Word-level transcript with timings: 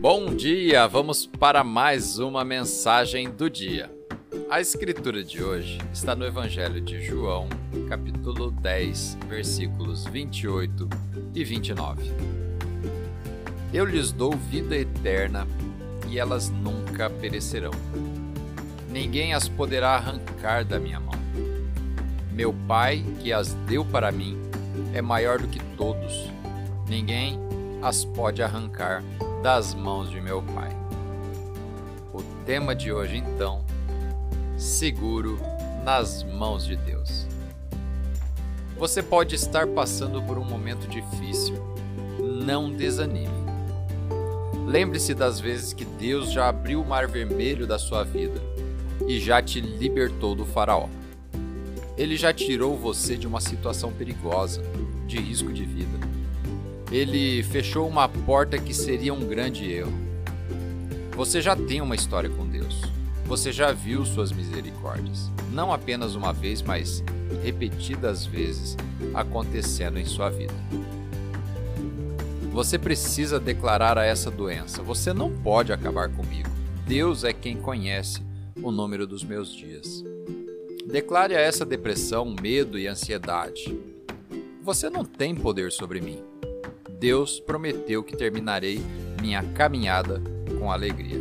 Bom 0.00 0.32
dia! 0.32 0.86
Vamos 0.86 1.26
para 1.26 1.64
mais 1.64 2.20
uma 2.20 2.44
mensagem 2.44 3.28
do 3.28 3.50
dia. 3.50 3.90
A 4.48 4.60
escritura 4.60 5.24
de 5.24 5.42
hoje 5.42 5.78
está 5.92 6.14
no 6.14 6.24
Evangelho 6.24 6.80
de 6.80 7.04
João, 7.04 7.48
capítulo 7.88 8.52
10, 8.52 9.18
versículos 9.26 10.04
28 10.04 10.88
e 11.34 11.42
29. 11.42 12.12
Eu 13.74 13.84
lhes 13.84 14.12
dou 14.12 14.36
vida 14.36 14.76
eterna 14.76 15.48
e 16.08 16.16
elas 16.16 16.48
nunca 16.48 17.10
perecerão. 17.10 17.72
Ninguém 18.88 19.34
as 19.34 19.48
poderá 19.48 19.96
arrancar 19.96 20.64
da 20.64 20.78
minha 20.78 21.00
mão. 21.00 21.18
Meu 22.32 22.54
Pai, 22.68 23.04
que 23.20 23.32
as 23.32 23.52
deu 23.66 23.84
para 23.84 24.12
mim, 24.12 24.38
é 24.94 25.02
maior 25.02 25.40
do 25.40 25.48
que 25.48 25.58
todos. 25.76 26.30
Ninguém 26.88 27.36
as 27.82 28.04
pode 28.04 28.40
arrancar 28.44 29.02
das 29.42 29.72
mãos 29.72 30.10
de 30.10 30.20
meu 30.20 30.42
Pai. 30.42 30.70
O 32.12 32.22
tema 32.44 32.74
de 32.74 32.92
hoje, 32.92 33.16
então, 33.16 33.64
seguro 34.56 35.38
nas 35.84 36.24
mãos 36.24 36.66
de 36.66 36.76
Deus. 36.76 37.26
Você 38.76 39.02
pode 39.02 39.34
estar 39.34 39.66
passando 39.68 40.22
por 40.22 40.38
um 40.38 40.44
momento 40.44 40.88
difícil. 40.88 41.56
Não 42.44 42.70
desanime. 42.70 43.28
Lembre-se 44.66 45.14
das 45.14 45.40
vezes 45.40 45.72
que 45.72 45.84
Deus 45.84 46.32
já 46.32 46.48
abriu 46.48 46.82
o 46.82 46.86
mar 46.86 47.06
vermelho 47.06 47.66
da 47.66 47.78
sua 47.78 48.04
vida 48.04 48.40
e 49.06 49.18
já 49.20 49.40
te 49.40 49.60
libertou 49.60 50.34
do 50.34 50.44
Faraó. 50.44 50.88
Ele 51.96 52.16
já 52.16 52.32
tirou 52.32 52.76
você 52.76 53.16
de 53.16 53.26
uma 53.26 53.40
situação 53.40 53.92
perigosa, 53.92 54.62
de 55.06 55.18
risco 55.18 55.52
de 55.52 55.64
vida 55.64 56.07
ele 56.90 57.42
fechou 57.42 57.86
uma 57.86 58.08
porta 58.08 58.58
que 58.58 58.72
seria 58.72 59.12
um 59.12 59.20
grande 59.20 59.70
erro. 59.70 59.92
Você 61.16 61.40
já 61.42 61.54
tem 61.54 61.80
uma 61.80 61.94
história 61.94 62.30
com 62.30 62.46
Deus. 62.46 62.80
Você 63.26 63.52
já 63.52 63.72
viu 63.72 64.06
suas 64.06 64.32
misericórdias, 64.32 65.30
não 65.52 65.70
apenas 65.70 66.14
uma 66.14 66.32
vez, 66.32 66.62
mas 66.62 67.04
repetidas 67.42 68.24
vezes 68.24 68.74
acontecendo 69.12 69.98
em 69.98 70.04
sua 70.06 70.30
vida. 70.30 70.54
Você 72.52 72.78
precisa 72.78 73.38
declarar 73.38 73.98
a 73.98 74.04
essa 74.04 74.30
doença: 74.30 74.82
você 74.82 75.12
não 75.12 75.30
pode 75.30 75.72
acabar 75.72 76.08
comigo. 76.08 76.48
Deus 76.86 77.22
é 77.22 77.32
quem 77.34 77.58
conhece 77.58 78.22
o 78.62 78.70
número 78.70 79.06
dos 79.06 79.22
meus 79.22 79.54
dias. 79.54 80.02
Declare 80.86 81.36
a 81.36 81.40
essa 81.40 81.66
depressão, 81.66 82.34
medo 82.40 82.78
e 82.78 82.86
ansiedade: 82.86 83.78
você 84.62 84.88
não 84.88 85.04
tem 85.04 85.34
poder 85.34 85.70
sobre 85.70 86.00
mim. 86.00 86.22
Deus 86.98 87.38
prometeu 87.38 88.02
que 88.02 88.16
terminarei 88.16 88.84
minha 89.20 89.42
caminhada 89.54 90.20
com 90.58 90.70
alegria. 90.70 91.20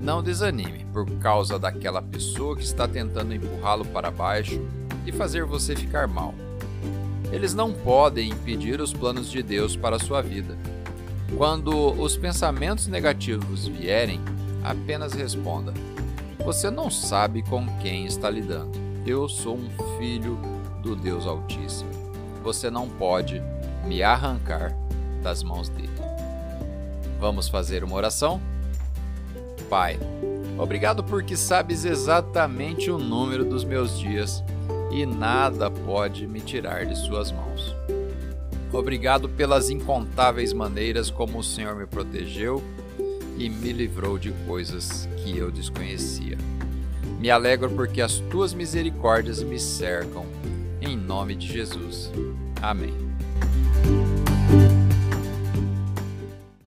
Não 0.00 0.22
desanime 0.22 0.84
por 0.92 1.08
causa 1.18 1.56
daquela 1.56 2.02
pessoa 2.02 2.56
que 2.56 2.64
está 2.64 2.88
tentando 2.88 3.32
empurrá-lo 3.32 3.84
para 3.84 4.10
baixo 4.10 4.60
e 5.06 5.12
fazer 5.12 5.44
você 5.44 5.76
ficar 5.76 6.08
mal. 6.08 6.34
Eles 7.30 7.54
não 7.54 7.72
podem 7.72 8.30
impedir 8.30 8.80
os 8.80 8.92
planos 8.92 9.30
de 9.30 9.40
Deus 9.40 9.76
para 9.76 9.96
a 9.96 10.00
sua 10.00 10.20
vida. 10.20 10.58
Quando 11.36 11.92
os 11.92 12.16
pensamentos 12.16 12.88
negativos 12.88 13.68
vierem, 13.68 14.20
apenas 14.64 15.12
responda: 15.12 15.72
Você 16.44 16.70
não 16.70 16.90
sabe 16.90 17.42
com 17.42 17.64
quem 17.78 18.04
está 18.06 18.28
lidando. 18.28 18.76
Eu 19.06 19.28
sou 19.28 19.56
um 19.56 19.68
filho 19.98 20.36
do 20.82 20.96
Deus 20.96 21.24
Altíssimo. 21.24 21.90
Você 22.42 22.70
não 22.70 22.88
pode 22.88 23.42
me 23.84 24.02
arrancar 24.02 24.74
das 25.22 25.42
mãos 25.42 25.68
dele. 25.68 25.88
Vamos 27.18 27.48
fazer 27.48 27.82
uma 27.82 27.96
oração? 27.96 28.40
Pai, 29.68 29.98
obrigado 30.56 31.02
porque 31.02 31.36
sabes 31.36 31.84
exatamente 31.84 32.90
o 32.90 32.98
número 32.98 33.44
dos 33.44 33.64
meus 33.64 33.98
dias 33.98 34.42
e 34.90 35.04
nada 35.04 35.70
pode 35.70 36.26
me 36.26 36.40
tirar 36.40 36.86
de 36.86 36.96
Suas 36.96 37.30
mãos. 37.32 37.74
Obrigado 38.72 39.28
pelas 39.28 39.70
incontáveis 39.70 40.52
maneiras 40.52 41.10
como 41.10 41.38
o 41.38 41.44
Senhor 41.44 41.74
me 41.74 41.86
protegeu 41.86 42.62
e 43.36 43.48
me 43.48 43.72
livrou 43.72 44.18
de 44.18 44.32
coisas 44.46 45.08
que 45.16 45.36
eu 45.36 45.50
desconhecia. 45.50 46.36
Me 47.18 47.30
alegro 47.30 47.70
porque 47.70 48.00
as 48.00 48.18
tuas 48.30 48.52
misericórdias 48.52 49.42
me 49.42 49.58
cercam. 49.58 50.26
Em 50.80 50.96
nome 50.96 51.34
de 51.34 51.46
Jesus. 51.46 52.12
Amém. 52.62 53.07
Thank 53.40 54.72
you 54.72 54.87